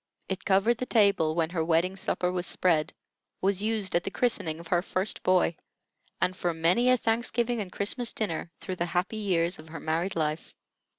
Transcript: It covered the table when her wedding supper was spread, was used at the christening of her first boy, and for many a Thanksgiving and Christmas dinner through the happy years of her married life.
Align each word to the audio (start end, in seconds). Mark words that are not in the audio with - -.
It 0.27 0.45
covered 0.45 0.79
the 0.79 0.87
table 0.87 1.35
when 1.35 1.51
her 1.51 1.63
wedding 1.63 1.95
supper 1.95 2.31
was 2.31 2.47
spread, 2.47 2.91
was 3.39 3.61
used 3.61 3.93
at 3.93 4.03
the 4.03 4.09
christening 4.09 4.59
of 4.59 4.69
her 4.69 4.81
first 4.81 5.21
boy, 5.21 5.55
and 6.19 6.35
for 6.35 6.55
many 6.55 6.89
a 6.89 6.97
Thanksgiving 6.97 7.61
and 7.61 7.71
Christmas 7.71 8.11
dinner 8.11 8.49
through 8.59 8.77
the 8.77 8.87
happy 8.97 9.17
years 9.17 9.59
of 9.59 9.69
her 9.69 9.79
married 9.79 10.15
life. 10.15 10.55